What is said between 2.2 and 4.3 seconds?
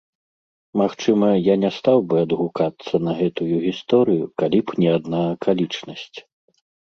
адгукацца на гэтую гісторыю,